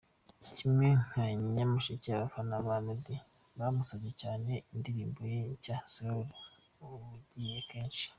[0.55, 1.23] Kimwe nka
[1.55, 3.15] Nyamasheke, abafana ba Meddy
[3.59, 6.35] bamusabye cyane indirimbo ye nshya Slowly
[6.83, 8.05] ubugira kenshi.